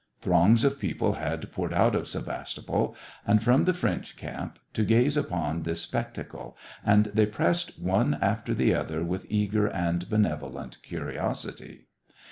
Throngs 0.19 0.63
of 0.63 0.79
people 0.79 1.13
had 1.13 1.51
poured 1.51 1.71
out 1.73 1.93
of 1.93 2.07
Sevastopol, 2.07 2.95
and 3.27 3.43
from 3.43 3.65
the 3.65 3.73
French 3.75 4.17
camp, 4.17 4.57
to 4.73 4.83
gaze 4.83 5.15
upon 5.15 5.61
this 5.61 5.83
spectacle, 5.83 6.57
and 6.83 7.05
they 7.13 7.27
pressed 7.27 7.79
one 7.79 8.17
after 8.19 8.55
the 8.55 8.73
other 8.73 9.03
with 9.03 9.27
eager 9.29 9.67
and 9.67 10.09
benevolent 10.09 10.81
curiosity. 10.81 11.85